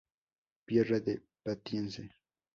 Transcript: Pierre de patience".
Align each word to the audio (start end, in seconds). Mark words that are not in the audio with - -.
Pierre 0.65 0.99
de 1.05 1.21
patience". 1.43 2.01